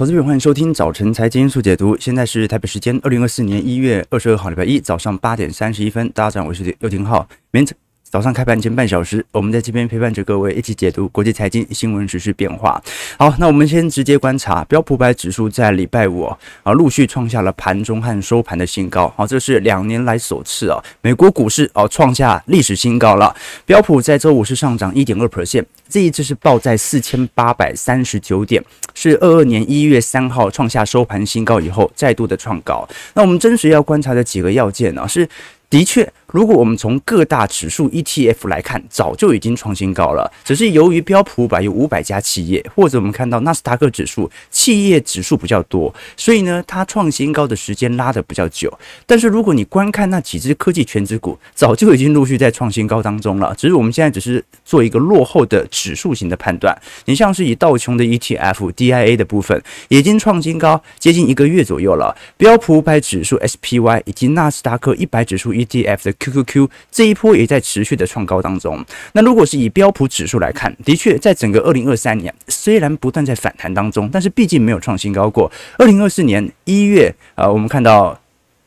[0.00, 1.94] 投资朋友，欢迎收听早晨财经速解读。
[1.98, 6.10] 现在是台北时间二零二四年一月二十二号，礼拜一早上八点三十一分。
[6.14, 7.28] 大家好，我是刘廷浩。
[7.50, 7.66] 明
[8.10, 12.82] 早上开盘前半小时，我们在这边陪伴着各位一起解读国际财经新闻、时事变化。
[13.16, 16.24] 好，那我们先直接观察标普百指数在礼拜五
[16.64, 19.06] 啊，陆续创下了盘中和收盘的新高。
[19.16, 23.32] 好，这是两年来首次啊，美国股市啊创下历史新高了。
[23.64, 28.60] 标普在周五是上涨一点二 percent，这一次是报在四千八百三十九点，
[28.92, 32.84] 是二二年一月三号创下收盘新高以后再度的创高。
[33.14, 35.28] 那我们真实要观察的几个要件呢，是
[35.68, 36.12] 的确。
[36.32, 48.72] 如果我们从各大指数 ETF 来看，早就已经创新高了，只是由于标普五百有五百家企业，或者我们看到纳斯达克指数企业指数比较多，所以呢，它创新高的时间拉得比较久。
[49.06, 56.76] 但是如果你观看那几只科技权值股，早就已经陆续在创新高当中了，只是我们现在只是做一个落后的指数型的判断。
[57.06, 66.14] 你像是以道琼的 ETF DIA 的部分，已经创新高接近一个月左右了，标普五百指数 SPY 以及纳斯达克一百指数 ETF 的。
[66.20, 68.84] QQQ 这一波也在持续的创高当中。
[69.14, 75.50] 那如果是以标普指数来看，的确在整个二零二三年，虽然不断在反弹当中，但是毕竟没有创新高过。
[75.78, 78.20] 二零二四年一月，呃，我们看到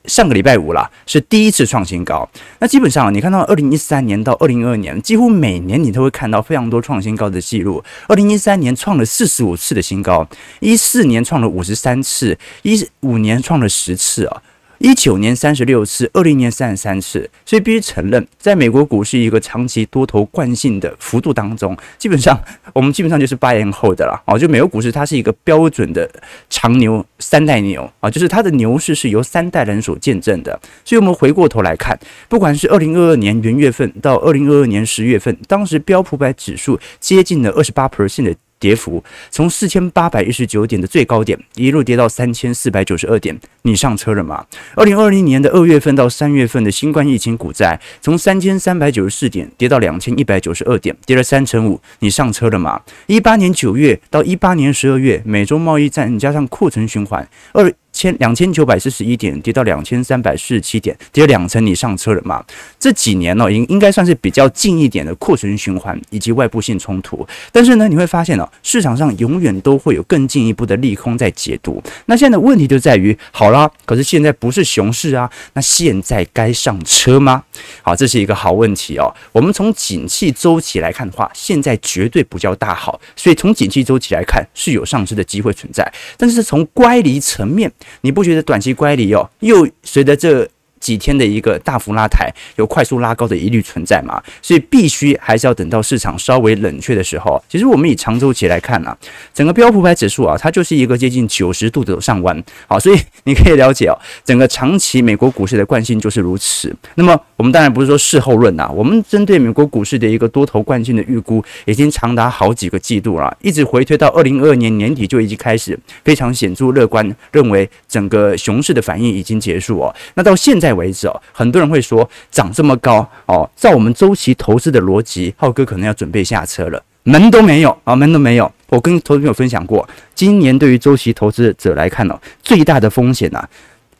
[0.05, 2.27] 上个礼拜五啦，是第一次创新高。
[2.59, 7.81] 那基本上你看到二零一三年到二零二二年，几乎每年你都会看到非常多创新高的记录。
[8.07, 10.27] 二零一三年创了四十五次的新高，
[10.59, 14.41] 一四年创了五十三次，一五年创了十次啊。
[14.79, 22.37] 一九年三十六次，二零年三十三次，所以必须承认，在美国股市一个长期多头惯性的幅度当中，基本上
[22.73, 24.37] 我们基本上就是 buy and hold 的了哦。
[24.37, 26.09] 就美国股市它是一个标准的
[26.49, 30.59] 长牛三代牛啊，就是它的牛市是由三代人所见证的。
[30.83, 38.35] 所以，我们回过头来看，不管是二零二二年元月份到二零二二年十月份，当时标普百指数接近了二十八 percent 的。
[38.63, 44.45] 跌幅从四千八百一十九点的最高点一路跌到三千四百九十二点，你上车了吗？
[44.77, 52.79] 二零二零年的二月份到三月份的新冠疫情股债从三千三百九十四点跌到两千一百九十二点，跌了三成五，你上车了吗？
[53.07, 57.73] 一八年九月到一八年十二月，美洲贸易战加上库存循环二。
[57.93, 62.43] 千两千九百四十一点跌到两千三百四十七点，跌了两成，你上车了吗？
[62.79, 67.25] 这几年呢、哦，应应该算是比较近一点的库存循环以及外部性冲突。
[67.51, 71.81] 但是呢，你会发现呢、市场上永远都会有更进一步的利空在解读。
[72.07, 77.43] 那现在的问题就在于，好啦，可是现在不是熊市啊，那现在该上车吗？
[77.83, 79.13] 好，这是一个好问题哦。
[79.31, 85.89] 我们从景气周期来看的话，现在绝对不叫大好，所以从景气周期来看是有上市的机会存在。
[86.17, 90.47] 但是从乖离层面，你不觉得短期乖离哦，又随着这
[90.83, 94.21] 几天的一个大幅拉抬，有快速拉高的疑虑存在嘛？
[94.41, 97.41] 所以必须还是要等到市场稍微冷却的时候。
[97.47, 98.95] 其实我们以长周期来看啊，
[99.33, 102.43] 整个标普百指数啊，它就是一个接近九十度的上弯。
[102.67, 103.95] 好，所以你可以了解哦，
[104.25, 106.75] 整个长期美国股市的惯性就是如此。
[106.95, 119.95] 那么我们当然不是说事后论呐，我们针对美国股市的一个多头惯性的预估，已经长达好几个季度了，一直回推到二零二二年年底就已经开始非常显著乐观，认为整个熊市的反应已经结束哦。
[120.15, 120.72] 那到现在。
[120.73, 128.51] 为止哦，很多人会说涨这么高哦，照我们周期投资的逻辑，浩哥可能要准备下车了，门都没有啊，门都没有。
[128.69, 133.47] 我跟投资朋友分享过，今年对于周期投资者来看呢，最大的风险呐，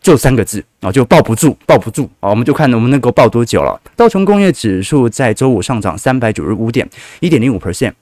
[0.02, 2.30] 就三个字啊，就抱不住，抱不住啊。
[2.30, 3.80] 我们就看我们能够抱多久了。
[3.96, 6.90] 道琼工业指数在周五上涨三百九十五点，
[7.20, 7.94] 一点零五 percent。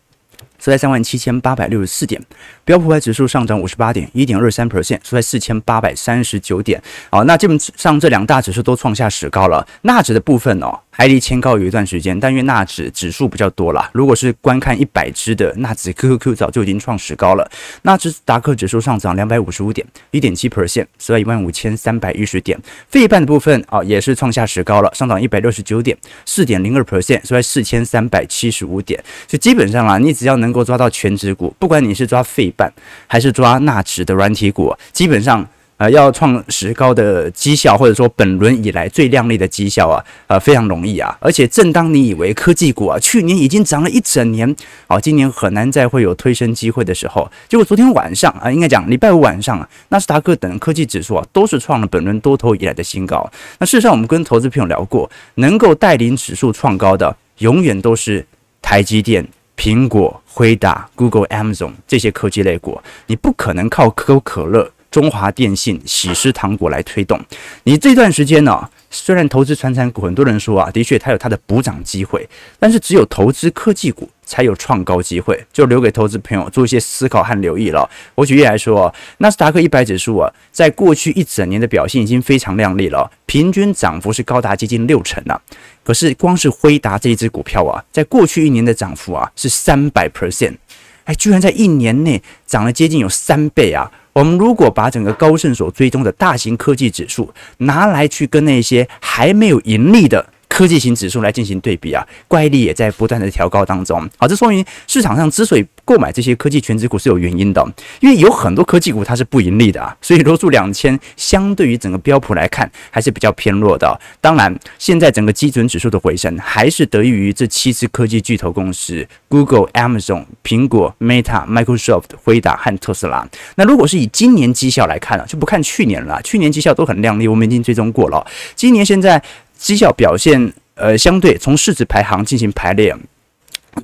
[0.62, 2.22] 收在三万七千八百六十四点，
[2.64, 6.80] 标普五百指数上涨五十八点，一点二三 percent，收在四千八百三十九点。
[7.10, 9.68] 好，那基本上这两大指数都创下史高了。
[9.82, 10.72] 纳指的部分呢。
[11.02, 17.50] 还离前高有一段时间，但因为纳指指数比较多啦，如果是观看一百只的纳指 QQQ，早就已经创史高了。
[17.82, 22.56] 纳指达克指数上涨两百五十五点，一点七 percent，收在一万五千三百一十点。
[22.88, 25.98] 费半的部分啊，也是创下史高了，上涨一百六十九点，
[26.28, 29.04] 四点零二 percent，收在四千三百七十五点。
[29.26, 32.72] 就基本上啊，你只要能够抓到权值股，不管你是抓费半
[33.08, 35.50] 还是抓纳指的软体股，基本上。
[35.82, 39.98] 呃，要创史高的绩效，或者说本轮以来最亮丽的绩效啊，
[40.28, 41.18] 呃，非常容易啊。
[41.20, 44.56] 而且，正当你以为科技股啊，去年已经涨了一整年，
[44.86, 53.28] 啊，今年很难再会有推升机会的时候，结果昨天晚上啊，应该讲礼拜五晚上啊，纳斯达克等科技指数啊，都是创了本轮多头以来的新高。
[53.58, 58.24] 那事实上，我们跟投资朋友聊过，能够带领指数创高的，永远都是
[58.62, 59.28] 台积电、
[59.58, 64.72] 苹果、辉达、Google、Amazon 这些科技类股，你不可能靠可口可乐。
[64.92, 67.20] 中华电信、喜诗糖果来推动。
[67.64, 72.28] 你这段时间呢、虽然投资传产股，很多人说啊，的确它有它的补涨机会，
[72.60, 77.90] 但是只有投资科技股才有创高机会，就留给投资朋友做一些思考和留意了。
[78.16, 85.42] 我举例来说，纳斯达克一百指数啊，在过去一整年的表现已经非常亮丽了，平均涨幅是高达接近六成了。
[85.86, 90.58] 可是光是辉达这一只股票啊，在过去一年的涨幅啊是三百 percent。
[91.06, 93.90] 哎，居然在一年内涨了接近有三倍啊！
[94.14, 100.26] 我们如果把整个高盛所追踪的大型科技指数拿来去跟那些还没有盈利的。
[100.62, 104.08] 科技型指数来进行对比啊，怪力也在不断的调高当中。
[104.20, 107.68] 好，这说明市场上之所以购买这些科技全值股是有原因的，
[108.00, 114.00] 因为有很多科技股它是不盈利的啊，所以罗素两千相对于整个标普来看还是比较偏弱的。
[114.22, 123.28] 当然，现在整个基准指数的回升还是得益于这七只科技巨头公司：Google、Amazon、苹果、Meta、Microsoft、辉达和特斯拉。
[123.56, 128.24] 那如果是以今年绩效来看啊，就不看去年了，去年绩效都很亮丽，我们已经追踪过了。
[128.56, 129.20] 今年现在。
[129.62, 132.96] 绩效表现，呃，相对从市值排行进行排列，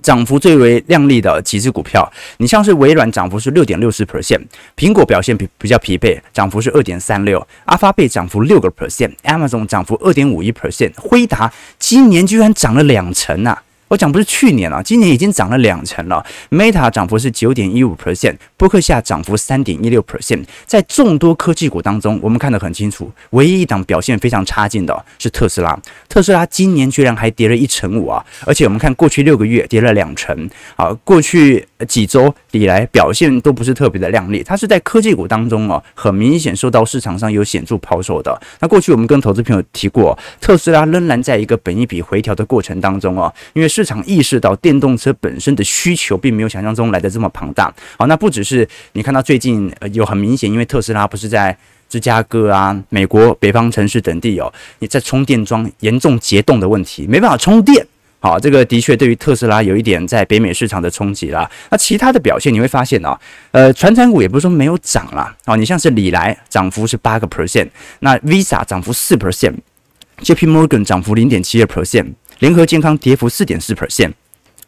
[0.01, 4.41] 涨幅最为亮丽的几只股票，你像是微软涨幅是六点六四 percent，
[4.75, 13.59] 苹果表现比比较疲惫，涨幅是二点三六，阿发贝涨幅六个 percent，Amazon 涨幅二点五一 percent，辉达今年居然涨了两成呐！
[13.87, 16.25] 我讲不是去年了，今年已经涨了两成了。
[16.49, 20.43] Meta 涨幅是九点一五 percent，波克夏涨幅三点一六 percent。
[20.65, 25.79] 在众多科技股当中，我们看得很清楚，唯一一档表现非常差劲的是特斯拉。
[26.09, 28.25] 特斯拉今年居然还跌了一成五啊！
[28.45, 34.43] 而且我们看过去六个月跌了两成，啊，过去几周以来表现都不是特别的亮丽。
[34.43, 38.37] 它是在科技股当中哦，很明显受到市场上有显著抛售的。
[38.59, 43.76] 那过去我们跟投资朋友提过，特斯拉仍然在一个本一笔回调的过程当中哦，因为。
[43.77, 47.71] 市场意识到电动车本身的需求并没有想象中来的这么庞大。
[47.95, 51.55] 好，那不只是你看到最近有很明显，因为特斯拉不是在
[51.87, 57.85] 芝加哥啊、美国北方城市等地哦，你在充电桩严重结冻的问题，没办法充电。
[58.19, 61.47] 好，这个的确对于特斯拉有一点在北美市场的冲击啦。
[61.69, 63.15] 那其他的表现你会发现啊，
[63.51, 65.35] 呃，传产股也不是说没有涨啦。
[65.45, 67.69] 哦，你像是里来涨幅是八个 percent，
[67.99, 72.13] 那 Visa 涨幅四 percent，JP Morgan 涨幅零点七二 percent。
[72.39, 74.11] 联合健康跌幅四点四 percent，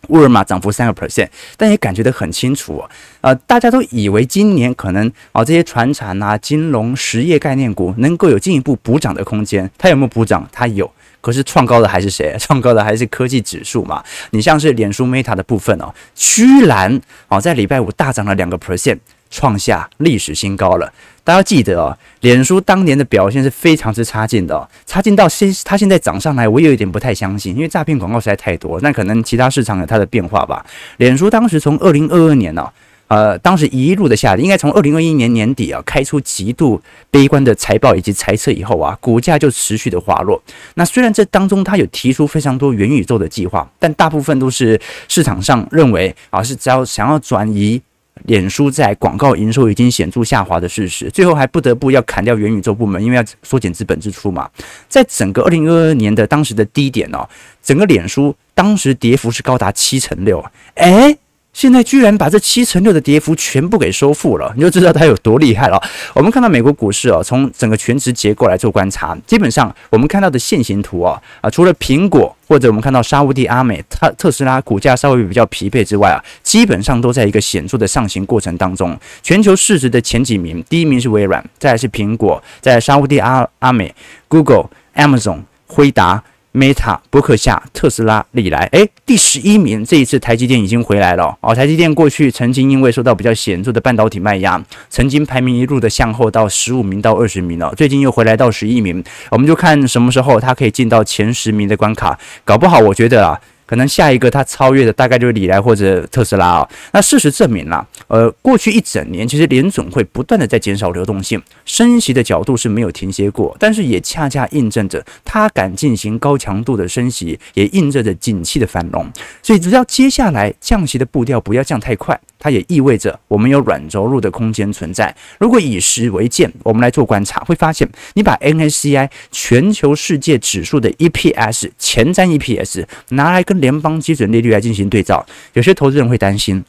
[0.08, 1.28] 沃尔玛涨幅三个 percent，
[1.58, 2.90] 但也感觉得很清楚哦，
[3.22, 10.48] 呃，大家都以为今年可能啊这些传产啊、金融、实业概念股能够有进一步补涨的空间，它有没有补涨？
[10.52, 10.90] 它有，
[11.22, 12.36] 可是创高的还是谁？
[12.40, 14.04] 创高的还是科技指数嘛？
[14.32, 18.98] 你像是脸书 Meta 的部分哦，居然哦在礼拜五大涨了两个 percent，
[19.30, 20.92] 创下历史新高了。
[21.24, 28.80] 大家记得哦，脸书当年的表现是非常之差劲的哦，差劲到现它现在涨上来，我有一点不太相信，因为诈骗广告实在太多。
[28.82, 30.66] 那可能其他市场有它的变化吧。
[30.98, 32.68] 脸书当时从二零二二年呢，
[33.10, 40.42] 呃，当时一路的下跌，应该从二零二一年年底啊，开出极度悲观的财报以及财测以后啊，股价就持续的滑落。
[40.74, 47.80] 那虽然这当中它有提出非常多元宇宙的计划，但大部分都是市场上认为啊，是只要想要转移。
[48.26, 54.50] 脸书在广告营收已经显著下滑的事实，最后还不得不要砍掉元宇宙部门，因为要缩减资本支出嘛。
[54.88, 57.28] 在整个二零二二年的当时的低点哦，
[57.62, 60.44] 整个脸书当时跌幅是高达七成六，
[60.76, 61.18] 诶。
[61.60, 65.78] 现在居然把这七成六的跌幅全部给收复了，你就知道它有多厉害了。
[66.14, 78.98] 我们看到美国股市哦，从整个权值结构来做观察，基本上我们看到的线形图啊啊，除了苹果或者我们看到沙乌地阿美特特斯拉股价稍微比较疲惫之外啊，基本上都在一个显著的上行过程当中。
[79.22, 83.94] 全球市值的前几名，第一名是微软，再来是苹果，在沙乌地阿阿美、
[84.30, 86.24] Google、Amazon、辉达。
[86.60, 89.86] Meta、伯克夏、特斯拉、里来，哎，第十一名。
[89.86, 91.56] 这一次台积电已经回来了哦。
[91.56, 97.74] 台积电过去曾经因为受到比较显著的半导体卖压，曾经排名一路的向后到十五名到二十名了。
[97.78, 99.02] 最近又回来到十一名，
[99.32, 102.20] 我们就看什么时候它可以进到前十名的关卡。
[102.44, 103.40] 搞不好，我觉得啊。
[103.70, 106.68] 可能下一个它超越的大概就是李来或者特斯拉啊。
[106.92, 119.08] 那事实证明了，呃，过去一整年其实联总会不断的在减少流动性，升息的角度是没有停歇过，但是也恰恰印证着它敢进行高强度的升息，也印证着景气的繁荣。
[119.44, 125.14] 所以只要接下来降息的步调不要降太快，它也意味着我们有软着陆的空间存在。
[125.38, 136.64] 如果以时为鉴，我们来做观察，会发现你把 n s c i 全球世界指数的 EPS 前瞻 EPS 拿来跟联邦基准利率来进行对照，有些投资人会担心，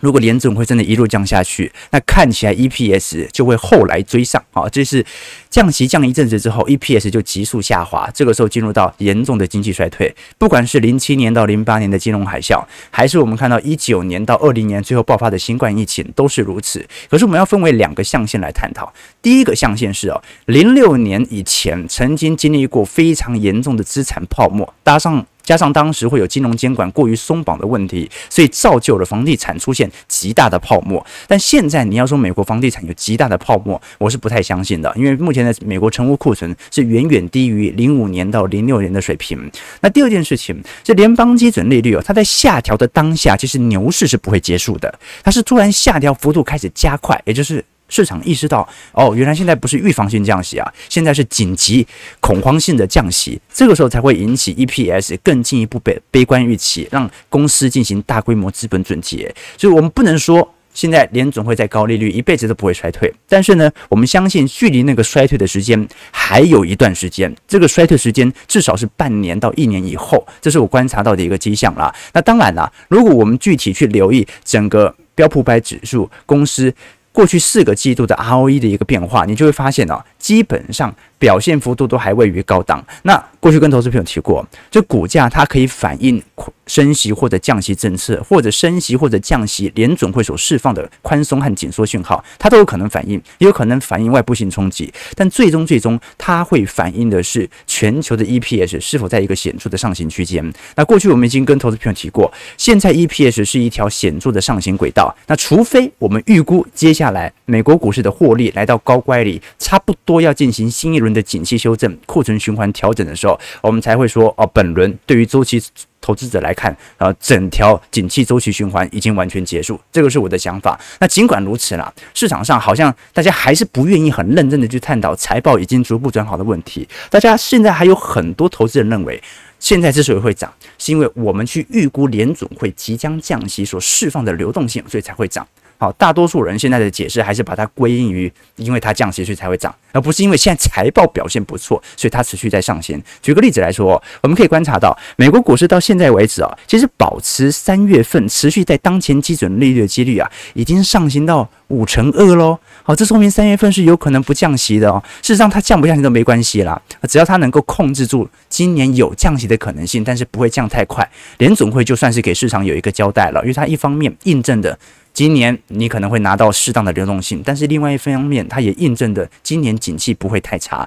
[0.00, 4.68] 如果联准会真的一路降下去，那看起来 EPS 就会后来追上啊。
[4.68, 5.04] 这是
[5.50, 10.14] 降息降一阵子之后，EPS 就急速下滑，这个时候进入到严重的经济衰退。
[10.38, 16.86] 不管是零七年到零八年的金融海啸，还是我们看到一九年到二零年最后爆发的新冠疫情，都是如此。
[17.08, 18.92] 可是我们要分为两个象限来探讨。
[19.22, 25.26] 第一个象限是哦，零六年以前曾经经历过非常严重的资产泡沫，搭上。
[25.46, 31.04] 加上当时会有金融监管过于松绑的问题，所以造就了房地产出现极大的泡沫。
[31.26, 39.50] 但现在你要说美国房地产有极大的泡沫，我是不太相信的，因为目前的美国成屋库存是远远低于零五年到零六年的水平。
[39.80, 47.64] 那第二件事情，这联邦基准利率哦，它在下调的当下，其实牛市是不会结束的，它是突然下调幅度开始加快，也就是。
[47.88, 51.86] 市场意识到，哦，原来现在不是预防性降息啊，现在是紧急
[52.20, 59.34] 恐慌性的降息，这个时候才会引起 EPS 更进一步悲悲观预期，让公司进行大规模资本准结。
[59.56, 71.94] 所以，我们不能说现在联准会在高利率一辈子都不会衰退，但是呢，我们相信距离那个衰退的时间还有一段时间，这个衰退时间至少是半年到一年以后，这是我观察到的一个迹象啦。
[72.12, 76.74] 那当然啦，如果我们具体去留意整个标普百指数公司。
[77.16, 82.84] 过去四个季度的 ROE 的一个变化，你就会发现呢，基本上表现幅度都还位于高档。
[83.02, 86.20] 那过去跟投资朋友提过，这股价它可以反映
[86.66, 94.92] 升息或者降息政策，或者升息或者降息，联准会所释放的宽松和紧缩讯号，它都有可能反映，也有可能反映外部性冲击。
[95.14, 100.52] 但最终最终，它会反映的是全球的 EPS 是否在一个显著的上行区间。
[100.74, 105.14] 那过去我们已经跟投资朋友提过，现在 EPS 是一条显著的上行轨道。
[105.28, 115.62] 那除非我们预估接下来美国股市的获利来到高乖离，差不多要进行新一轮的景气修正、库存循环调整的时候，我们才会说哦，本轮对于周期
[116.00, 120.78] 投资者来看，啊，整条景气周期循环已经完全结束，这个是我的想法。
[121.00, 126.88] 那尽管如此啦，市场上好像大家还是不愿意很认真的去探讨财报已经逐步转好的问题。
[127.10, 129.20] 大家现在还有很多投资人认为，
[129.58, 135.46] 现在之所以会涨，是因为我们去预估联总会即将降息所释放的流动性，所以才会涨。
[135.78, 143.02] 好，大多数人现在的解释还是把它归因于，因为它降息，所以才会涨，而不是因为现在财报表现不错，所以它持续在上行。
[143.20, 152.58] 举个例子来说，我们可以观察到，美国股市到现在为止啊，其实保持三月份持续在当前基准利率的几率啊，已经上行到五成二喽。
[152.82, 155.02] 好，这说明三月份是有可能不降息的哦。
[155.20, 161.06] 事实上，它降不降息都没关系啦，只要它能够控制住今年有降息的可能性，但是不会降太快，
[161.36, 164.78] 联总会就算是给市场有一个交代了，因为它一方面印证的。
[165.16, 170.86] 今年你可能会拿到适当的流动性，但是另外一方面，它也印证的今年景气不会太差。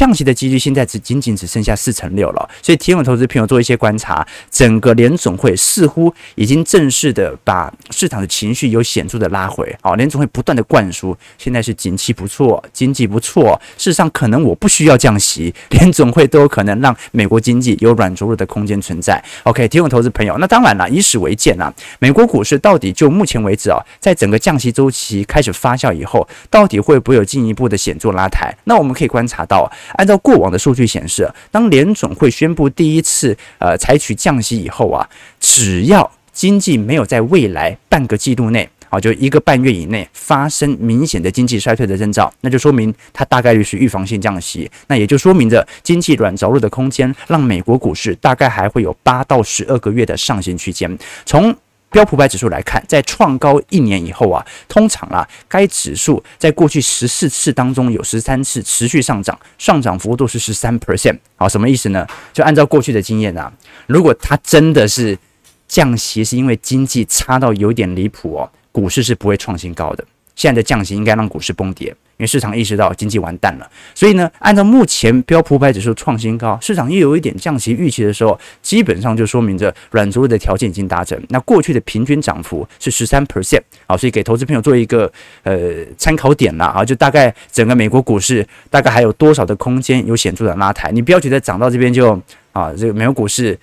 [0.00, 9.76] 降息的几率现在只仅仅只剩下四成六了，所以提问投资朋友做一些观察，整个联总会似乎已经正式的把市场的情绪有显著的拉回。
[9.82, 13.60] 好，联总会不断的灌输，现在是景气不错，经济不错。
[13.76, 19.22] 事实上，可能我不需要降息， 联总会都有可能让美国经济有软着陆的空间存在。
[19.42, 28.50] OK，提问投资朋友，那当然了，以史为鉴啊，美国股市到底就目前为止啊，在整个降息周期开始发酵以后，到底会不会有进一步的显著拉抬？
[28.64, 29.70] 那我们可以观察到。
[29.94, 50.98] 按照过往的数据显示，当联总会宣布第一次呃采取降息以后啊，只要经济没有在未来半个季度内啊，就一个半月以内发生明显的经济衰退的征兆，那就说明它大概率是预防性降息，那也就说明着经济软着陆的空间，让美国股市大概还会有八到十二个月的上行区间。
[51.24, 51.54] 从
[51.90, 61.18] 标普百指数来看，在创高一年以后啊，通常啊，该指数在过去十四次当中有十三次持续上涨，上涨幅度是十三 percent。
[61.36, 62.06] 好，什么意思呢？
[62.32, 63.52] 就按照过去的经验啊，
[63.86, 65.18] 如果它真的是
[65.66, 70.04] 降息，是因为经济差到有点离谱哦，股市是不会创新高的。
[70.36, 71.94] 现在的降息应该让股市崩跌。
[72.20, 81.18] 因为市场意识到经济完蛋了，所以呢，按照目前标普百指数创新高，市场又有一点降息预期的时候，基本上就说明着软着陆的条件已经达成。
[81.30, 85.10] 那过去的平均涨幅是十三 percent，好，所以给投资朋友做一个
[85.44, 85.58] 呃
[85.96, 90.92] 参考点啦，啊，就大概整个美国股市大概还有多少的空间有显著的拉抬？
[90.92, 92.20] 你不要觉得涨到这边就
[92.52, 93.58] 啊，这个美国股市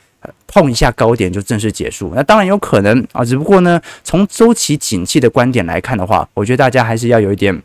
[0.47, 7.61] 碰一下高点就正式结束，那当然有可能啊，只不过呢，从周期景气的观点来看的话，我觉得大家还是要有一点。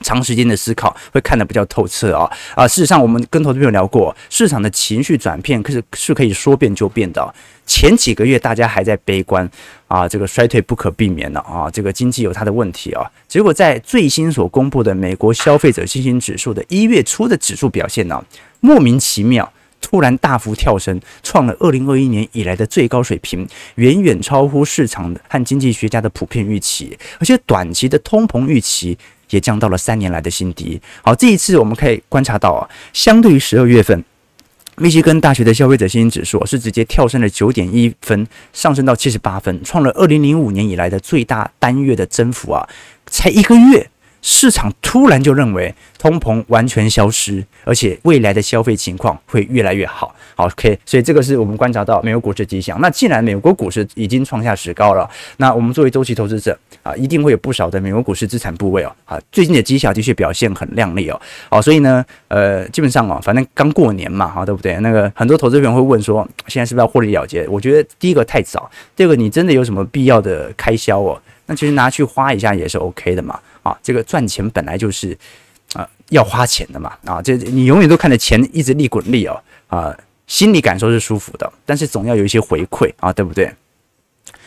[0.00, 2.66] 长时间的思考会看得比较透彻啊啊！
[2.66, 7.34] 事实上，我们跟投资朋友聊过，市场的情绪转变可是是可以说变就变的。
[7.66, 9.48] 前几个月大家还在悲观
[9.86, 13.08] 啊，这个衰退不可避免了啊，这个经济有它的问题啊。
[13.28, 18.24] 结果在最新所公布的美国消费者信心指数的一月初的指数表现呢，
[18.60, 19.52] 莫名其妙。
[19.82, 28.96] 突然大幅跳升，创了二零二一年以来的最高水平，远远超乎市场的和经济学家的普遍预期，而且短期的通膨预期
[29.30, 30.80] 也降到了三年来的新低。
[31.02, 34.04] 好，这一次我们可以观察到啊，相对于十二月份，
[34.76, 42.68] 密西根大学的消费者信心指数是直接跳升了九点一分，上升到七十八分，创了二零零五年以来的最大单月的增幅啊，
[43.06, 43.88] 才一个月。
[44.22, 50.14] 市场突然就认为通膨完全消失，而且未来的消费情况会越来越好。
[50.34, 52.78] 好，OK，所以这个是我们观察到美国股市迹象。
[52.82, 55.08] 那既然美国股市已经创下史高了，
[55.38, 58.94] 那我们作为周期投资者啊，一定会有不少的美国股市资产部位哦。
[59.04, 61.20] 啊，最近的绩效的确表现很亮丽哦。
[61.48, 64.74] 好，所以呢，呃，基本上哦，反正刚过年嘛，哈，对不对？
[64.80, 67.46] 那个很多投资朋友会问说，现在是不是要获利了结？
[67.48, 71.20] 我觉得第一个太早，第二个你真的有什么必要的开销哦？
[71.46, 73.38] 那其实拿去花一下也是 OK 的嘛。
[73.62, 75.16] 啊，这个赚钱本来就是
[75.74, 79.94] 啊要花钱的嘛啊，这你永远都看着钱一直利滚利哦啊，
[80.26, 83.52] 心理感受是舒服的，但是总要有一些回馈啊，对不对？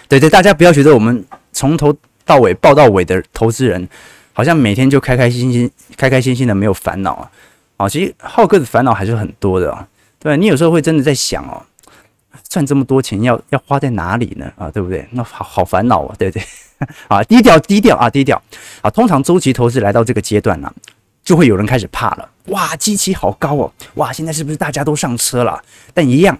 [0.07, 3.87] 对对，大家不要觉得我们从头到尾抱到尾的投资人，
[4.33, 7.31] 好像每天就开开心心、开开心心的没有烦恼啊
[7.77, 9.87] 啊，其实浩哥的烦恼还是很多的啊，
[10.19, 11.61] 对，你有时候会真的在想哦，
[12.49, 14.51] 赚这么多钱要要花在哪里呢？
[14.57, 15.07] 啊，对不对？
[15.11, 16.43] 那好好烦恼啊，对不对？
[17.07, 18.41] 啊，低调低调啊，低调
[18.81, 18.89] 啊！
[18.89, 20.73] 通常周期投资来到这个阶段呢、
[21.23, 22.29] 就会有人开始怕了。
[22.47, 23.71] 哇，基期好高哦！
[23.95, 25.63] 哇，现在是不是大家都上车了？
[25.93, 26.37] 但一样，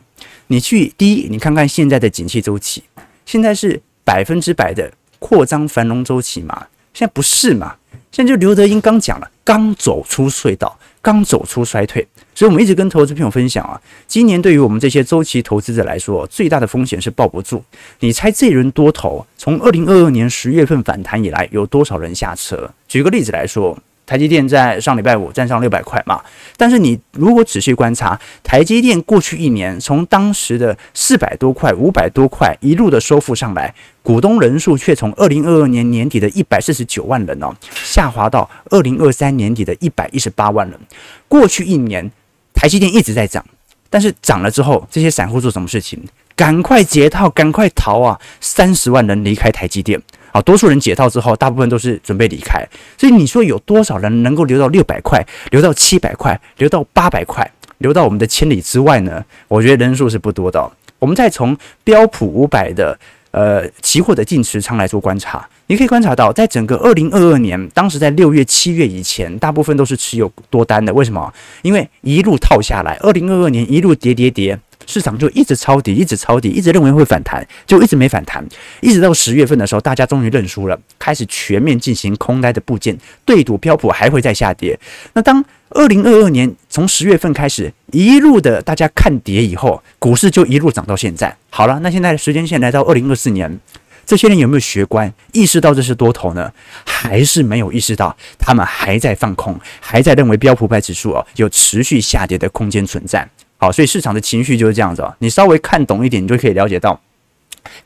[0.48, 2.84] 你去第一，你看看现在的景气周期，
[3.26, 4.92] 现在是百分之百的
[5.24, 6.68] 扩张繁荣周期嘛？
[6.94, 7.74] 现在不是嘛？
[8.12, 12.06] 现在就刘德英刚讲了，刚走出隧道，刚走出衰退。
[12.36, 17.64] 所以，我们一直跟投资朋友分享啊，今年对于我们这些周期投资者来说，最大的风险是抱不住。
[18.02, 22.70] 你猜这轮多头从二零二二年十月份反弹以来，有多少人下车？
[22.90, 23.80] 举个例子来说。
[24.14, 26.22] 台积电在上礼拜五站上六百块嘛，
[26.56, 40.80] 但是你如果仔细观察，台积电过去一年从当时的四百多块、五百多块一路的收复上来，股东人数却从二零二二年年底的一百四十九万人哦，下滑到二零二三年底的一百一十八万人。
[41.28, 42.12] 过去一年，
[42.54, 43.44] 台积电一直在涨，
[43.90, 46.00] 但是涨了之后，这些散户做什么事情？
[46.36, 48.22] 赶快解套，赶快逃啊！
[48.40, 50.00] 三十万人离开台积电。
[50.34, 52.68] 啊，多数人解套之后，大部分都是准备离开。
[52.98, 59.24] 所以你说有多少人能够留到六百块，留到七百块，留到八百块，留到我们的千里之外呢？
[59.48, 60.72] 我觉得人数是不多的。
[60.98, 62.98] 我们再从标普五百的
[63.30, 70.92] 呃期货的净持仓来做观察，你可以观察到，在整个二零二二年，当时在六月、七月以前，大部分都是持有多单的。
[70.94, 71.32] 为什么？
[71.62, 74.58] 因为一路套下来，二零二二年一路跌跌跌。
[74.86, 78.46] 市场就一直抄底，一直抄底，一直认为会反弹，就一直没反弹，
[78.82, 84.80] 一直到十月份的时候，大家终于认输了，开始全面进行空单的布件，对赌标普还会再下跌。
[85.14, 91.36] 那当二零二二年从十月份开始一路的大家看跌以后，股市就一路涨到现在。
[91.50, 93.60] 好了，那现在的时间线来到二零二四年，
[94.06, 96.52] 这些人有没有学乖，意识到这是多头呢？
[96.84, 98.16] 还是没有意识到？
[98.38, 103.28] 他们还在放空，还在认为标普百指数哦有持续下跌的空间存在。
[103.64, 105.16] 好，所以市场的情绪就是这样子啊。
[105.20, 107.00] 你稍微看懂一点，你就可以了解到，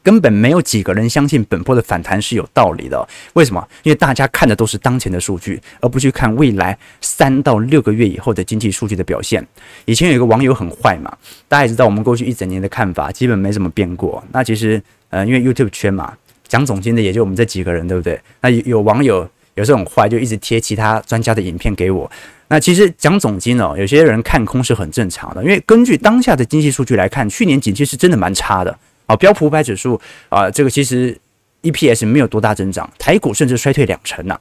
[0.01, 3.07] 根本没有几个人相信本波的反弹是有道理的。
[3.33, 3.63] 为什么？
[3.83, 9.47] 因为大家看的都是当前的数据，而不去看未来三到六个月以后的经济数据的表现。
[9.85, 11.15] 以前有一个网友很坏嘛，
[11.47, 14.23] 大家也知道我们过去一整年的看法基本没怎么变过。
[14.31, 16.11] 那其实，呃，因为 YouTube 圈嘛，
[16.47, 18.19] 讲总监的也就我们这几个人，对不对？
[18.41, 22.09] 那有有网友有时候很坏，就一直贴其他专家的影片给我。
[22.49, 29.13] 那其实讲总金哦，有些人看空是很正常的，因为根据当下的经济数据来看，去年景气是真的蛮差的啊。
[29.17, 31.17] 标普五百指数啊，这个其实
[31.63, 34.39] EPS 没有多大增长，台股甚至衰退两成呢。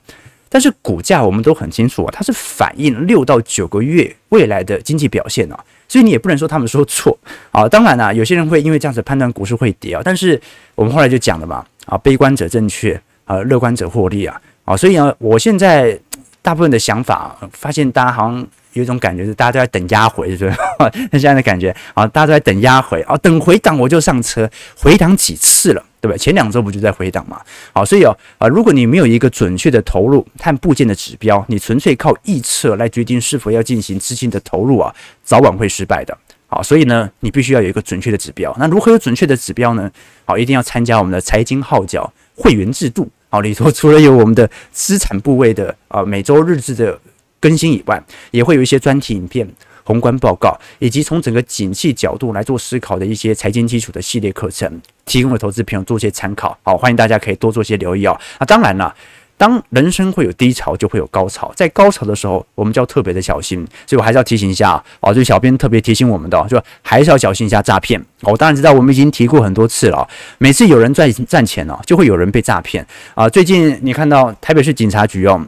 [0.48, 7.18] 但是股价我们都很清楚啊，它是反映六到九个月未来的经济表现啊，所以你也不能说他们说错
[7.50, 7.68] 啊。
[7.68, 10.40] 当然啦，有些人会因为这样子判断股市会跌啊，但是
[10.76, 15.98] 我们后来就讲了嘛，啊，悲观者正确啊，乐观者获利啊，啊，所以呢，我现在。
[16.46, 20.56] 大部分的想法，发现大家好像有一种感觉是， 大家都在等压回，是不是？
[21.10, 26.16] 那现在的感觉啊，大家都在等压回啊，等回档我就上车，回档几次了，对不对？
[26.16, 27.40] 前两周不就在回档嘛？
[27.72, 36.16] 好，所以哦啊，如果你没有一个准确的投入和部件的指标，你纯粹靠预测来决定是否要进行资金的投入啊，早晚会失败的。
[36.46, 38.54] 好，所以呢，你必须要有一个准确的指标。
[38.56, 39.90] 那如何有准确的指标呢？
[40.24, 43.10] 好，一定要参加我们的财经号角会员制度。
[43.40, 46.98] 里头 除了有我们的资产部位的啊每周日志的
[47.40, 49.46] 更新以外，也会有一些专题影片、
[49.84, 56.58] 宏观报告，以及从整个景气角度来做思考的一些财经基础的系列课程，提供给投资朋友做一些参考。
[56.62, 58.18] 好，欢迎大家可以多做些留意哦。
[58.40, 58.92] 那当然了，
[59.36, 63.66] 当人生会有低潮，就会有高潮，在高潮的时候，我们就要特别的小心。
[63.86, 68.02] 所以我还是要提醒一下哦，就小编特别提醒我们的，就还是要小心一下诈骗。
[68.22, 73.28] 我当然知道，我们已经提过很多次了，每次有人赚赚钱了，就会有人被诈骗啊。
[73.28, 75.40] 最近你看到台北市警察局哦。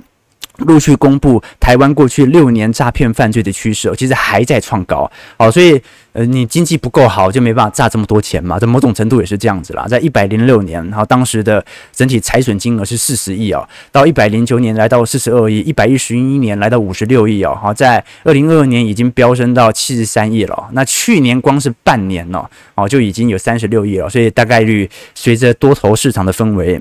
[0.59, 5.11] 陆续公布台湾过去六年诈骗犯罪的趋势，其实还在创高。
[5.37, 5.81] 好，所以
[6.13, 8.59] 呃，你经济不够好，就没办法诈这么多钱嘛。
[8.59, 9.87] 在某种程度也是这样子啦。
[9.87, 17.57] 在一百零六年，然后当时的整体财损金额是四十亿哦，到一百零九年来到四十二亿，一百一十一年来到五十六亿哦。
[17.61, 20.69] 好，在二零二二年已经飙升到七十三亿了。
[20.73, 22.45] 那去年光是半年哦，
[22.75, 24.09] 哦就已经有三十六亿了。
[24.09, 26.81] 所以大概率随着多头市场的氛围。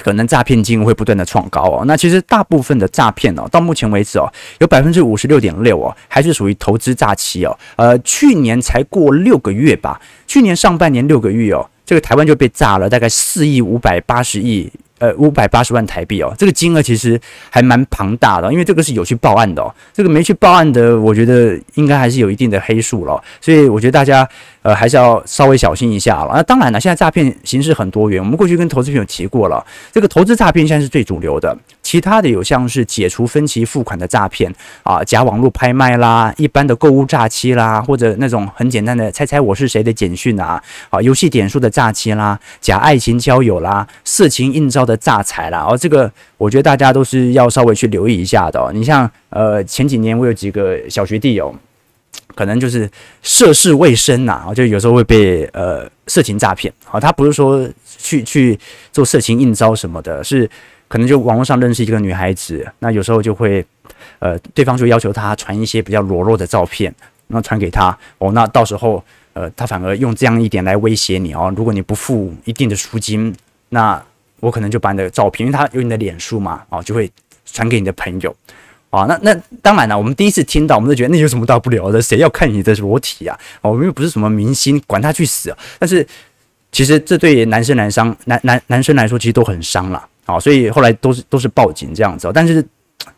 [0.00, 1.84] 可能诈骗金额会不断的创高哦。
[1.86, 7.58] 那其实大部分的诈骗哦，到目前为止哦，有百分之五十六点六哦，还是属于投资诈欺哦。
[7.76, 14.70] 呃，去年才过六个月吧，去年上半年六个月哦，这个台湾就被诈了大概四亿五百八十亿。
[14.98, 24.24] 呃，五百八十万台币哦，这个金额其实还蛮庞大的，因为这个是有去报案的哦，这个没去报案的，我觉得应该还是有一定的黑数了，所以我觉得大家
[24.62, 26.32] 呃还是要稍微小心一下了。
[26.34, 31.56] 那当然了，现在诈骗形式很多元，我们过去跟投资朋友提过了，这个投资诈骗现在是最主流的。
[31.82, 34.50] 其他的有像是解除分期付款的诈骗
[34.82, 48.70] 啊，假网络拍卖啦，一般的购物诈欺啦，或者那种很简单的猜猜我是谁的简讯啊，啊，游戏点数的诈欺啦，假爱情交友啦，色情应召的诈财啦，哦，这个我觉得大家都是要稍微去留意一下的哦。
[48.72, 51.52] 你像呃前几年我有几个小学弟哦，
[52.34, 52.90] 可能就是
[53.22, 57.68] 涉世未深呐，就有时候会被呃色情诈骗啊，他不是说
[57.98, 58.58] 去去
[58.92, 60.48] 做色情应招什么的，是。
[60.88, 63.64] 可能就网络上认识一个女孩子，那有时候就会，
[64.18, 66.94] 呃，对方就要求他传一些比较裸露的照片，
[67.28, 73.34] 然后传给他哦，那到时候，呃，他反而用这样一点来威胁你哦，如果你不付一定的赎金，
[73.70, 73.98] 那
[74.40, 77.10] 我可能就把你的照片，因为他有你的脸书嘛，哦，就会
[77.46, 78.36] 传给你的朋友，
[78.92, 83.36] 啊，那那当然了，我们第一次听到，我们都觉得那有什么大不了的，谁要看你的裸体啊？
[83.62, 85.58] 哦，我们又不是什么明星，管他去死啊！
[85.78, 86.06] 但是
[86.70, 90.06] 其实这对男生来伤，男男男生来说，其实都很伤了。
[90.24, 92.64] 啊，所以后来都是都是报警这样子，但是，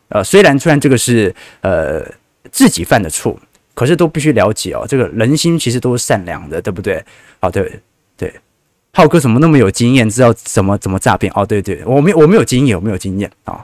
[0.09, 2.03] 呃，虽然虽然这个是呃
[2.51, 3.39] 自己犯的错，
[3.75, 7.05] 可是都必须了解哦，这个人心其实都是善良的，对不对？
[7.41, 7.79] 好，对
[8.17, 8.33] 对，
[8.95, 11.31] 浩哥怎么那么有经验，知道怎么怎么诈骗？
[11.37, 13.63] 哦，对对，我没我没有经验，我没有经验啊，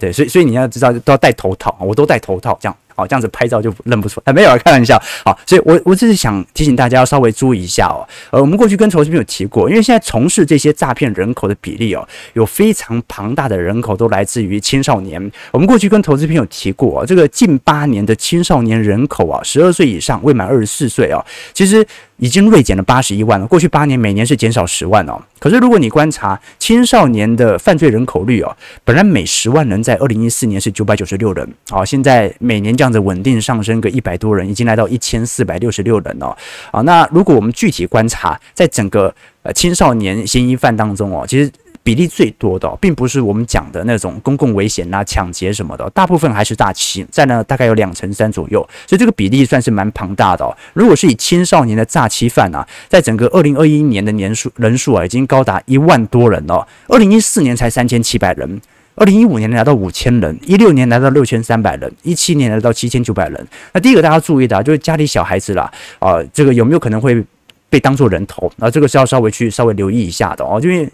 [0.00, 2.76] 对，所以所以你要知道都要戴头套，我都戴头套这样。
[2.96, 5.00] 哦，这样子拍照就认不出来，没有啊开玩笑。
[5.24, 8.04] 好，所以我我只是想提醒大家要稍微注意一下哦。
[8.30, 15.32] 呃，我们过去跟投资朋友提过，因为现在从事这些诈骗人口的比例哦，有非常庞大的人口都来自于青少年。
[15.50, 21.86] 我们过去跟投资朋友提过，这个近八年的青少年人口啊，十二岁以上未满二十四岁哦，其实。
[22.20, 23.46] 已经锐减了八十一万了。
[23.46, 25.20] 过去八年每年是减少十万哦。
[25.40, 36.36] 可是如果你观察青少年的犯罪人口率哦，本来每十万人在二零一四年是九百九十六人，好，现在每年这样子稳定上升个一百多人，已经来到一千四百六十六人哦。
[36.70, 41.50] 啊，那如果我们具体观察，在整个呃青少年嫌疑犯当中哦，其实。
[41.82, 50.56] 比例最多的，并不是我们讲的那种公共危险啊、抢劫什么的，大部分还是诈欺，占了大概有两成三左右，所以这个比例算是蛮庞大的。
[50.74, 56.66] 如果是以青少年的诈欺犯啊，在整个二零二一年的年数人数啊，已经高达一万多人了。
[56.88, 58.60] 二零一四年才三千七百人，
[58.94, 63.48] 二零一五年来到五千人，一六年来到六千三百人，一七年来到七千九百人。
[63.72, 67.24] 那第一个大家注意的，就是家里小孩子啦，啊，这个有没有可能会
[67.70, 68.52] 被当作人头？
[68.58, 70.86] 啊，这个是要稍微去稍微留意一下的哦，因为。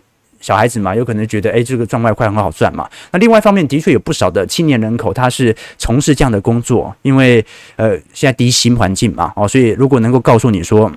[0.46, 2.88] 小孩子嘛，有可能觉得，诶，这个赚外快很好赚嘛。
[3.10, 10.88] 那另外一方面，的确有不少的青年人口，他是从事这样的工作，因为呃，现在低薪环境嘛，哦，所以如果能够告诉你说，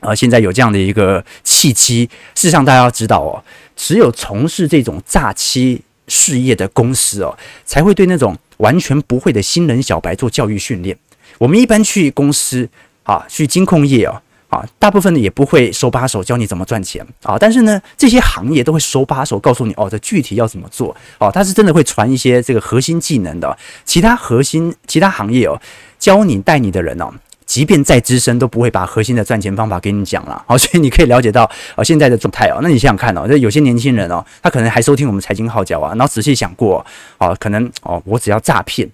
[0.00, 3.44] 呃，现在有这样的一个契机，事实上大家要知道哦，
[3.76, 10.96] 只有从事这种诈欺事业的公司哦，才会对那种完全不会的新人小白做教育训练。
[11.36, 12.66] 我们一般去公司
[13.02, 14.22] 啊，去金控业哦。
[14.48, 23.54] 啊，大部分呢也不会手把手教你怎么赚钱啊，但是呢，这些行业都会手把手告诉你哦，这具体要怎么做哦，他是真的会传一些这个核心技能的。
[23.84, 25.60] 其他核心其他行业哦，
[25.98, 27.12] 教你带你的人哦，
[27.44, 30.42] 即便再资深都不会把核心的赚钱方法给你讲了。
[30.46, 32.60] 好，所以你可以了解到哦现在的状态哦。
[32.62, 36.84] 那你想想看哦，这有些年轻人哦，他可能还收听我们财经号角啊，然后仔细想过
[37.18, 38.88] 哦，可能哦，我只要诈骗，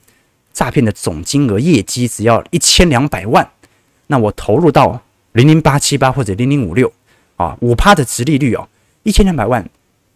[0.53, 3.49] 诈骗的总金额业绩只要一千两百万，
[4.09, 5.01] 那我投入到。
[5.35, 6.93] 零零八七八或者零零五六
[7.37, 8.69] 啊，五趴的殖利率哦，
[9.03, 9.65] 一千两百万，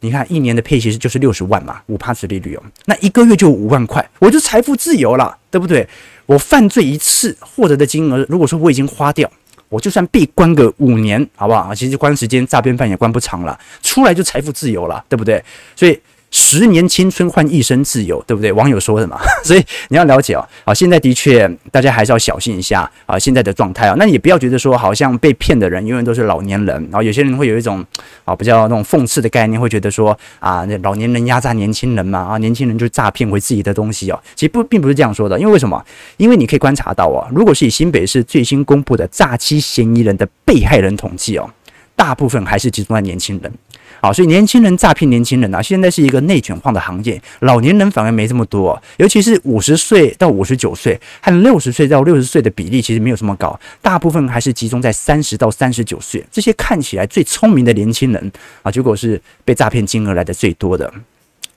[0.01, 5.87] 你看一年的配息就是六十万嘛，五趴殖利率哦，那一个月就五万块，我就财富自由了，对不对？
[6.27, 9.29] 我犯罪一次获得的金额，如果说我已经花掉，
[9.69, 11.75] 我就算被关个五年，好不好？
[11.75, 15.43] 其实关时间诈骗犯也关不长了，出来就财富自由了，对不对？
[15.75, 15.99] 所以
[16.31, 18.53] 十年青春换一生自由，对不对？
[18.53, 20.47] 网友说的嘛， 所以你要了解哦。
[20.65, 23.95] 好，现在的确大家还是要小心一下啊，现在的状态啊。
[23.99, 27.85] 那也不要觉得说好像被骗的人永远都是老年人，然后有些人会有一种
[28.25, 34.21] 啊比较那种讽刺的概念，会觉得说啊，那老年人压榨年轻人嘛，啊，年轻人就诈骗回自己的东西哦。
[34.35, 35.83] 其实不并不是这样说的，因为为什么？
[36.19, 41.49] 因为你可以观察到啊，如果是以新北市最新公布的诈欺嫌疑人的被害人统计哦，
[41.97, 43.53] 大部分还是集中在年轻人。
[44.01, 58.33] 好，所以年轻人诈骗年轻人啊，现在是一个内卷化的行业，老年人反而没这么多，尤其是五十岁到五十九岁和六十岁到六十岁的比例其实没有这么高，大部分还是集中在三十到三十九岁，这些看起来最聪明的年轻人
[58.63, 60.93] 啊，结果是被诈骗金额来的最多的。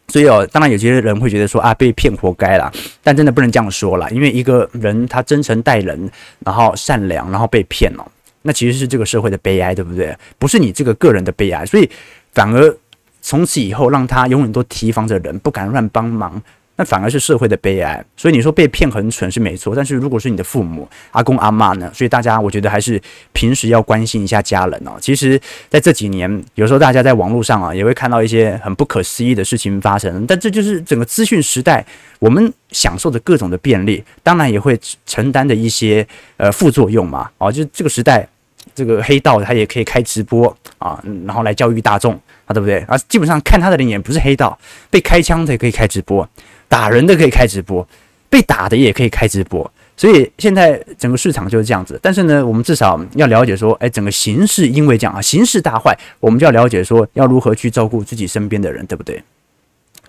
[0.07, 2.71] 所以哦，当然有些人会觉得说啊，被骗活该啦，
[3.03, 10.17] 但真的不能这样说啦，因为一个人他真诚待人，然后善良，然后被骗了，那其实是这个社会的悲哀，对不对？
[10.39, 11.87] 不是你这个个人的悲哀，所以。
[12.33, 12.77] 反而
[13.21, 16.41] 从此以后，让他永远都提防着人，不敢乱帮忙，
[16.75, 18.03] 那反而是社会的悲哀。
[18.17, 21.91] 所以你说被骗很蠢是没错，但是如果是你的父母、阿公阿嬷呢？
[21.93, 22.99] 所以大家我觉得还是
[23.33, 24.93] 平时要关心一下家人哦。
[24.99, 25.39] 其实
[25.69, 30.25] 在这几年，有时候大家在网络上啊，也会看到一些很不可思议的事情发生。
[30.25, 31.85] 但这就是整个资讯时代，
[32.17, 37.29] 我们享受的各种的便利，当然也会承担的一些呃副作用嘛。
[37.37, 38.27] 哦，就这个时代。
[38.73, 42.13] 这个黑道他也可以开直播啊，然后来教育大众
[42.45, 42.79] 啊，对不对？
[42.87, 44.57] 啊，基本上看他的人也不是黑道，
[44.89, 46.27] 被开枪的也可以开直播，
[46.67, 47.87] 打人的可以开直播，
[48.29, 49.71] 被打的也可以开直播。
[49.97, 51.99] 所以现在整个市场就是这样子。
[52.01, 59.21] 但是呢，我们至少要了解说，哎，整个形势因为这样啊，形势大坏，我们就要了解说，要如何去照顾自己身边的人，对不对？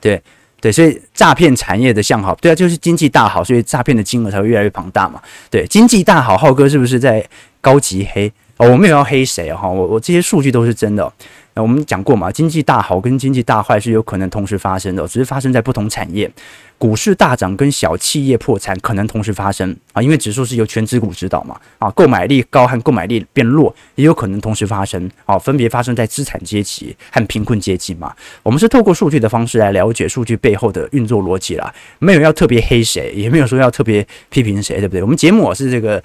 [0.01, 0.23] 对
[0.61, 5.21] 对，所以诈骗产业的向好，对啊，就是经济大好，所以诈骗的金额才会越来越庞大嘛。
[5.51, 7.23] 对，经济大好，浩哥是不是在
[7.61, 8.33] 高级黑？
[8.59, 11.13] 哦，我没有要黑谁哈，我我这些数据都是真的。
[11.55, 16.31] 那我们讲过嘛，经济大好跟经济大坏是有可能同时发生的，只是发生在不同产业。
[16.79, 21.55] 股市大涨跟小企业破产可能同时发生啊，因为指数是由全指股指导嘛。
[21.79, 28.15] 啊，购买力高和购买力变弱也有可能同时发生啊，分别发生在资产阶级和贫困阶级嘛。
[28.43, 35.03] 我们是透过数据的方式来了解数据背后的运作逻辑啦，没有要特别黑谁，也没有说要特别批评谁，对不对？
[35.03, 36.03] 我们节目是这个。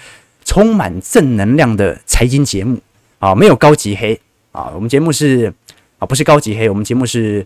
[0.47, 2.79] 充满正能量的财经节目。
[3.19, 4.17] 啊，没有高级黑。
[4.53, 5.53] 啊，我们节目是
[5.99, 7.45] 啊，不是高级黑，我们节目是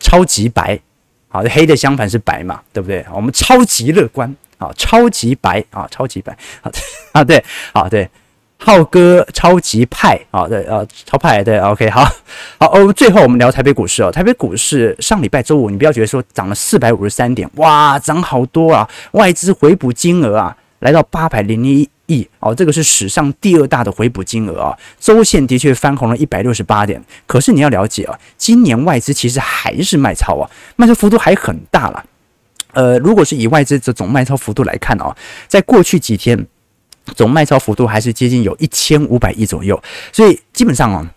[0.00, 0.80] 超级白，
[1.28, 3.04] 好，黑的相反是白嘛，对不对？
[3.12, 4.34] 我们超级乐观。
[4.58, 5.62] 啊，超级白。
[5.70, 6.36] 啊，超级白。
[7.12, 8.08] 啊， 对，啊对，
[8.58, 10.18] 浩哥超级派。
[10.30, 12.04] 啊，对啊，超派对，OK，好。
[12.58, 21.88] 好哦，最后我们聊台北股市哦，台北股市上礼拜周五，你不要觉得说涨了四百五十三点，哇，涨好多啊，外资回补金额啊，来到八百零一。
[22.10, 27.00] 亿哦，这个是史上第二大的回补金额啊，周线的确翻红了一百六十八点。
[27.26, 32.04] 可是你要了解啊，今年外资其实还是卖超啊，卖超幅度还很大了。
[32.72, 36.46] 呃，如果是以外资的总卖超幅度来看啊，在过去几天
[37.14, 39.80] 总卖超幅度还是接近有一千五百亿左右，
[40.12, 41.08] 所以基本上啊。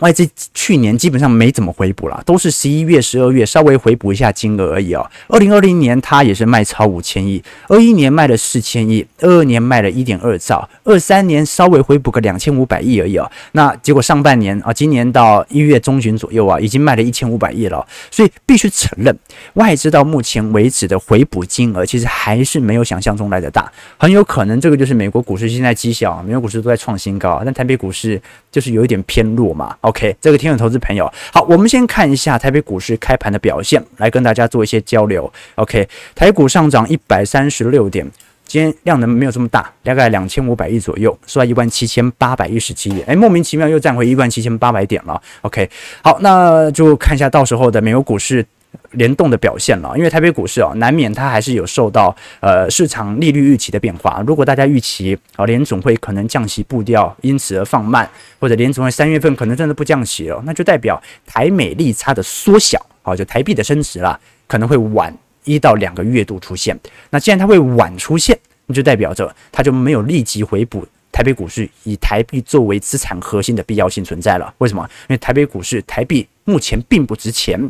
[0.00, 5.08] 外资去年基本上没怎么回补了，都是十一月、十二月稍微回补一下金额而已哦。
[5.28, 13.30] 二零二零年它也是卖超五千亿，二一年卖了四千亿，二二年卖了一点二兆，二三年稍微回补个两千五百亿而已哦。
[13.52, 17.86] 那结果上半年啊，今年到一月中旬左右啊，已经卖了一千五百亿了。
[18.10, 19.16] 所以必须承认，
[19.54, 29.76] 外资到目前为止的回补金额其实还是没有想象中来的大，很有可能这个就是美国股市现在绩效，美国股市都在创新高，但台北股市就是有一点偏弱嘛。
[29.90, 35.30] OK，这个听众投资朋友，好，我们先看一下台北股市开盘的表现，来跟大家做一些交流。
[35.56, 38.08] OK，台股上涨一百三十六点，
[38.46, 45.20] 今天量能没有这么大，大概两千五百亿左右，收在一万七千八百一十七点，哎，莫名其妙又站回一万七千八百点了。
[45.42, 45.68] OK，
[46.04, 48.46] 好，那就看一下到时候的美国股市。
[48.92, 54.22] 联动的表现了，因为台北股市哦，难免它还是有受到呃市场利率预期的变化。
[54.26, 66.78] 如果大家预期啊联总会可能降息步调因此而放慢，或者联总会三月份可能真的不降息了，那就代表台美利差的缩小，好，就台币的升值啦，可能会晚一到两个月度出现。
[67.10, 70.86] 那既然它会晚出现，那就代表着它就没有立即回补。
[71.12, 74.52] 台北股市以台币作为资产核心的必要性存在了。
[74.58, 74.82] 为什么？
[75.02, 77.60] 因为台北股市台币目前并不值钱，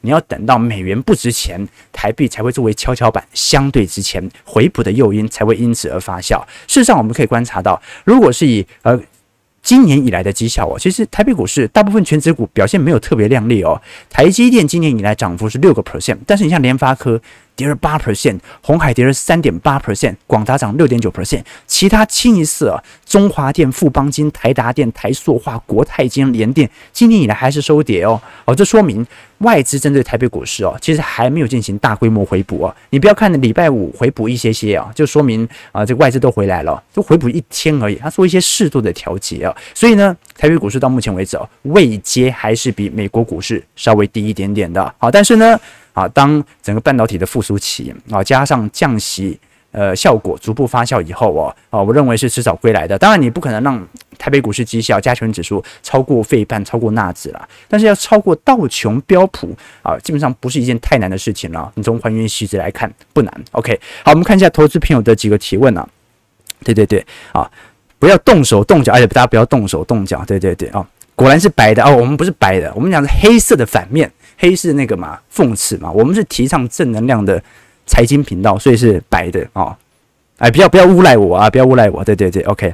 [0.00, 1.60] 你要等到美元不值钱，
[1.92, 6.42] 台币才会作为跷跷板相对值钱，回补的诱因才会因此而发酵。
[6.66, 9.00] 事实上，我们可以观察到，如果是以呃
[9.62, 13.80] 今年以来的绩效哦，其实台北股市大部分全职股表现没有特别亮丽哦。
[14.10, 17.20] 台积电今年以来涨幅是六个 percent，但是你像联发科。
[17.58, 29.04] 跌了八 percent，红海跌了三点八 percent，广达涨六点九 percent，其他清一色，中华电、富邦金、台达电、台塑化、国泰金、联电，今年以来还是收跌哦，哦，这说明
[29.38, 32.76] 外资针对台北股市哦，其实还没有进行大规模回补哦。
[32.90, 45.58] 你不要看礼拜五回补一些些啊，就说明啊，这个外资都回来了，就回补一天而已，他做一些适度的调节啊，所以呢，台北股市到目前为止哦，位阶还是比美国股市稍微低一点点的，好，但是呢。
[45.98, 49.38] 啊，当整个半导体的复苏期啊，加上降息
[49.72, 52.96] 呃效果逐步发酵以后哦，啊，我认为是迟早归来的。
[52.96, 53.84] 当然，你不可能让
[54.16, 61.70] 台北股市绩效加权指数超过费半、超过纳指啦，但是要超过道琼标普啊，基本上不是一件太难的事情了。
[61.74, 63.44] 你从还原息值来看，不难。
[63.50, 65.88] OK，好，我们看一下投资朋友的几个提问啊。
[66.64, 67.50] 对对对，啊，
[67.98, 70.24] 不要动手动脚，而且大家不要动手动脚。
[70.24, 74.10] 对对对，啊，果然是白的哦，我们不是白的，我们讲是黑色的反面。
[74.38, 75.90] 黑是那个嘛，讽刺嘛。
[75.90, 77.42] 我们是提倡正能量的
[77.84, 79.76] 财经频道，所以是白的啊、哦。
[80.38, 81.50] 哎，不要不要诬赖我啊！
[81.50, 82.04] 不要诬赖我。
[82.04, 82.72] 对对对，OK。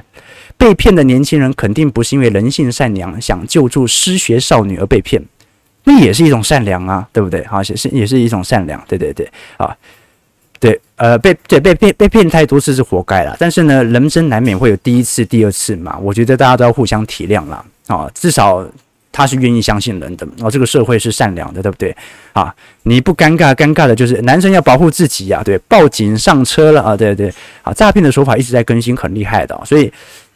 [0.55, 5.19] 被骗的年轻人肯定不是因为人性善良，想救助失学少女而被骗，
[5.85, 7.43] 那也是一种善良啊，对不对？
[7.47, 8.79] 好，是是也是一种善良。
[8.87, 9.75] 对对对，啊，
[10.59, 13.35] 对，呃，被对被骗被骗太多次是活该了。
[13.39, 15.97] 但是呢，人生难免会有第一次、第二次嘛。
[15.97, 17.65] 我觉得大家都要互相体谅啦。
[17.87, 18.63] 啊、至少。
[19.15, 21.95] 他是愿意相信人的哦，这个社会是善良的，对不对
[22.33, 22.53] 啊？
[22.83, 29.89] 你不尴尬，尴尬的就是男生要保护自己呀、对，报警上车了啊，对对，啊，诈骗的手法一直在更新，很厉害的，所以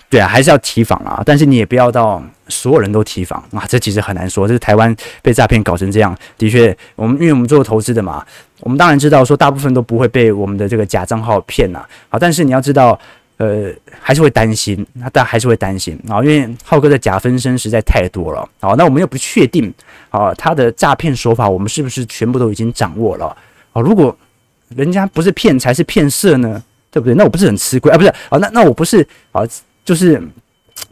[0.10, 4.48] 对啊，还是要提防啊，但是你也不要到所有人都提防啊，这其实很难说。
[4.48, 8.26] 这是台湾被诈骗搞成这样，的确，我们因为我们做投资的嘛，
[8.62, 12.98] 我们当然知道说大部分都不会被我们的这个假账号骗呐，好，但是你要知道。
[13.40, 18.76] 呃，还是会担心，那但还是会担心啊，因为浩哥的假分身实在太多了啊。
[18.78, 19.74] 那我们又不确定
[20.10, 23.36] 啊，他的诈骗手法我们是不是全部都已经掌握了
[23.74, 23.82] 啊？
[23.82, 24.16] 如果
[24.76, 27.16] 人家不是骗财是骗色呢，对不对？
[27.16, 27.98] 那我不是很吃亏啊？
[27.98, 29.42] 不是啊，那那我不是啊，
[29.84, 30.22] 就是。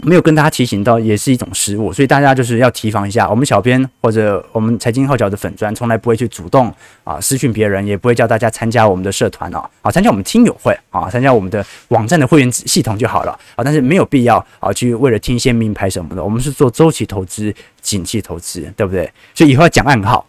[0.03, 3.27] 没有跟大家提醒到，也是一种失误，所以大家就是要提防一下。
[3.29, 6.71] 我们小编或者我们财经号角的粉专，从来不会去主动
[7.03, 13.63] 啊私讯别人，也不会叫大家参加我们的社团哦，啊参加我们听友会啊，参加我们的网站的会员系统就好了啊。
[13.63, 19.11] 但是没有必要啊去为了听一些名牌什么的，我们是做周期投资、景气投资，对不对？
[19.33, 20.23] 所以以后要讲暗号，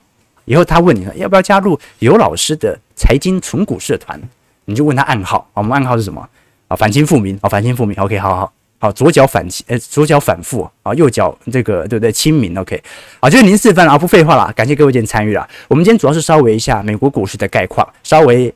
[0.47, 4.19] 以后他问你要不要加入尤老师的财经存股社团，
[4.65, 5.47] 你就问他暗号。
[5.53, 6.27] 我们暗号是什么
[6.69, 6.75] 啊？
[6.75, 7.95] 反清复明啊，反清复明。
[8.01, 8.93] OK，好好好。
[8.93, 12.11] 左脚反呃，左脚反复啊，右脚这个对不对？
[12.11, 12.83] 清明，OK，
[13.21, 15.49] 好，就是您示范了啊，不废话了，感谢各位今天参与了。
[15.69, 18.53] 我们今天主要是稍微一下美国股市的概况，稍微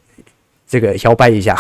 [0.66, 1.56] 这个摇摆一下，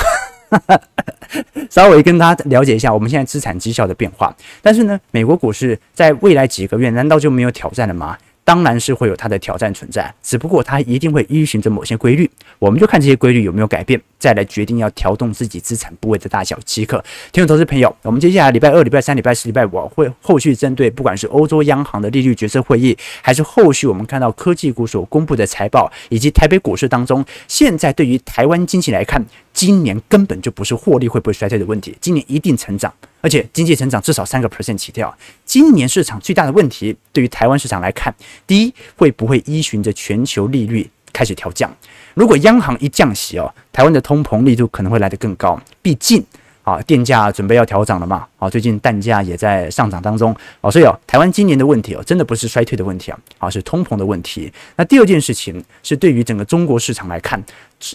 [1.70, 4.34] 稍微跟大家了解一下我们现在资产绩效的变化。
[4.60, 8.16] 但是呢，美国股市在未来几个月难道就没有挑战了吗？
[8.44, 12.28] 当然是会有它的挑战存在，只不过它一定会依循着某些规律，
[12.62, 16.96] 我们就看这些规律有没有改变，再来决定要调动自己资产部位的大小即可。
[17.32, 32.94] 听众投资朋友，我们接下来礼拜二、礼拜三、礼拜四、礼拜五会后续针对不管是欧洲央行的利率决策会议，还是后续我们看到科技股所公布的财报，以及台北股市当中，现在对于台湾经济来看，今年根本就不是获利会不会衰退的问题，今年一定成长。
[33.22, 35.12] 而且经济成长至少三个 percent 起跳。
[35.44, 38.14] 今年市场最大的问题，对于台湾市场来看，
[38.46, 41.70] 第一，会不会依循着全球利率开始调降？
[42.14, 45.60] 如果央行一降息哦，台湾的通膨力度可能会来得更高。
[45.80, 46.24] 毕竟。
[46.64, 48.24] 啊，电价准备要调涨了嘛？
[48.38, 54.48] 啊，最近蛋价也在上涨当中啊，所以哦，台湾今年的问题哦，真的不是衰退的问题啊，啊，是通膨的问题。
[54.76, 57.42] 那第二件事情是对于整个中国市场来看，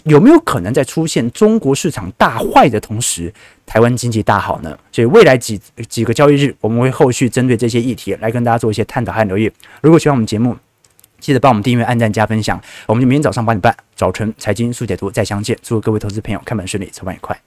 [0.04, 3.34] 有没有可能在出现中国市场大坏的同时，
[3.66, 4.78] 台湾经济大好呢？
[4.92, 9.50] 所以未来几几个交易日，我们会后续针对这些议题来跟大家做一些探讨和留意。
[9.80, 10.54] 如果喜欢我们节目，
[11.20, 12.62] 记得帮我们订阅、按赞、加分享。
[12.86, 15.58] 我们就明天早上八点半早晨财经速解读再相见。
[15.62, 17.40] 祝各位投资朋友开门顺利，操盘愉快。